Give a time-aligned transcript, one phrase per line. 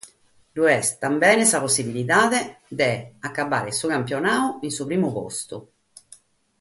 [0.61, 2.39] B'est ancora sa possibilidade
[2.79, 5.57] de nch'acabbare su campionadu a su primu postu.